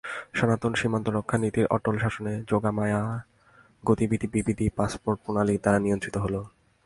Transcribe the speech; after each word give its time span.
সনাতন 0.33 0.73
সীমান্ত-রক্ষা-নীতির 0.73 1.65
অটল 1.65 1.95
শাসনে 1.97 2.33
যোগমায়ার 2.49 3.19
গতিবিধি 3.83 4.27
বিবিধ 4.27 4.59
পাসপোর্ট 4.75 5.17
প্রণালীর 5.25 5.61
দ্বারা 5.61 5.79
নিয়ন্ত্রিত 5.79 6.15
হল। 6.17 6.35